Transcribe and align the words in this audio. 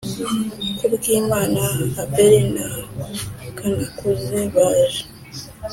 Kubwimana 0.77 1.61
Abel 2.03 2.33
na 2.55 2.67
Kanakuze 3.57 4.39
baje 4.53 5.03